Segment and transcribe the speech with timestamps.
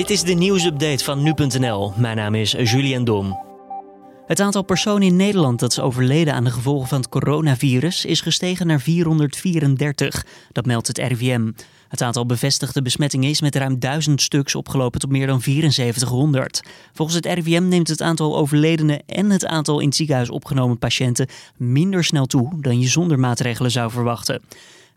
[0.00, 1.92] Dit is de nieuwsupdate van nu.nl.
[1.96, 3.38] Mijn naam is Julian Dom.
[4.26, 8.20] Het aantal personen in Nederland dat is overleden aan de gevolgen van het coronavirus is
[8.20, 10.26] gestegen naar 434.
[10.52, 11.50] Dat meldt het RIVM.
[11.88, 16.62] Het aantal bevestigde besmettingen is met ruim 1000 stuks opgelopen tot meer dan 7400.
[16.92, 21.28] Volgens het RIVM neemt het aantal overledenen en het aantal in het ziekenhuis opgenomen patiënten
[21.56, 24.42] minder snel toe dan je zonder maatregelen zou verwachten.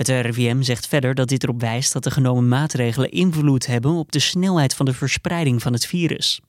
[0.00, 4.12] Het RIVM zegt verder dat dit erop wijst dat de genomen maatregelen invloed hebben op
[4.12, 6.40] de snelheid van de verspreiding van het virus.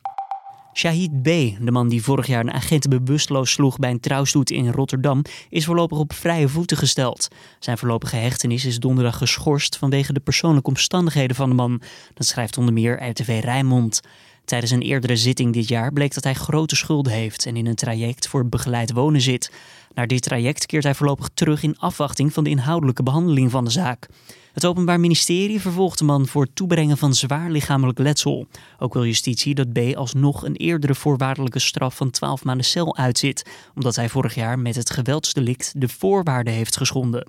[0.74, 1.26] Shahid B.,
[1.66, 5.66] de man die vorig jaar een agent bewusteloos sloeg bij een trouwstoet in Rotterdam, is
[5.66, 7.28] voorlopig op vrije voeten gesteld.
[7.60, 11.82] Zijn voorlopige hechtenis is donderdag geschorst vanwege de persoonlijke omstandigheden van de man.
[12.14, 14.02] Dat schrijft onder meer RTV Rijnmond.
[14.46, 17.76] Tijdens een eerdere zitting dit jaar bleek dat hij grote schulden heeft en in een
[17.76, 19.52] traject voor begeleid wonen zit.
[19.94, 23.72] Naar dit traject keert hij voorlopig terug in afwachting van de inhoudelijke behandeling van de
[23.72, 24.08] zaak.
[24.54, 28.48] Het Openbaar Ministerie vervolgt de man voor toebrengen van zwaar lichamelijk letsel.
[28.80, 33.50] Ook wil justitie dat B alsnog een eerdere voorwaardelijke straf van 12 maanden cel uitzit,
[33.76, 37.28] omdat hij vorig jaar met het geweldsdelict de voorwaarden heeft geschonden.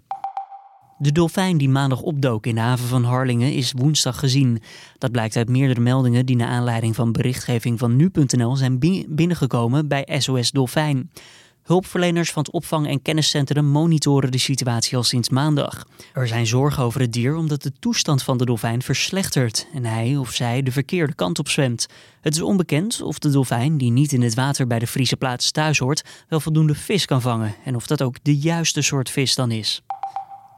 [1.03, 4.62] De dolfijn die maandag opdook in de haven van Harlingen is woensdag gezien.
[4.98, 10.08] Dat blijkt uit meerdere meldingen die naar aanleiding van berichtgeving van nu.nl zijn binnengekomen bij
[10.19, 11.11] SOS Dolfijn.
[11.62, 15.86] Hulpverleners van het opvang- en kenniscentrum monitoren de situatie al sinds maandag.
[16.12, 20.17] Er zijn zorgen over het dier omdat de toestand van de dolfijn verslechtert en hij
[20.17, 21.86] of zij de verkeerde kant op zwemt.
[22.20, 25.50] Het is onbekend of de dolfijn, die niet in het water bij de Friese plaats
[25.50, 29.34] thuis hoort, wel voldoende vis kan vangen en of dat ook de juiste soort vis
[29.34, 29.83] dan is.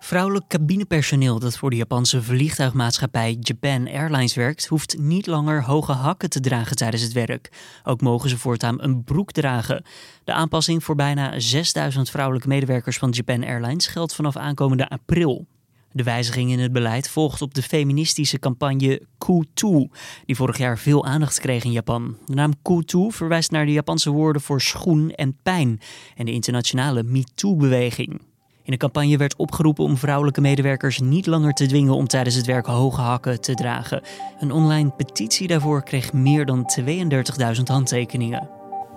[0.04, 6.30] Vrouwelijk cabinepersoneel dat voor de Japanse vliegtuigmaatschappij Japan Airlines werkt, hoeft niet langer hoge hakken
[6.30, 7.52] te dragen tijdens het werk.
[7.84, 9.84] Ook mogen ze voortaan een broek dragen.
[10.24, 15.46] De aanpassing voor bijna 6000 vrouwelijke medewerkers van Japan Airlines geldt vanaf aankomende april.
[15.92, 19.88] De wijziging in het beleid volgt op de feministische campagne Kutu,
[20.24, 22.16] die vorig jaar veel aandacht kreeg in Japan.
[22.26, 25.80] De naam Kutu verwijst naar de Japanse woorden voor schoen en pijn
[26.16, 28.20] en de internationale MeToo-beweging.
[28.64, 32.46] In de campagne werd opgeroepen om vrouwelijke medewerkers niet langer te dwingen om tijdens het
[32.46, 34.02] werk hoge hakken te dragen.
[34.40, 38.48] Een online petitie daarvoor kreeg meer dan 32.000 handtekeningen.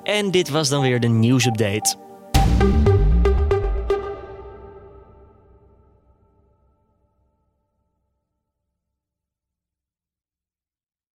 [0.04, 1.96] En dit was dan weer de nieuwsupdate.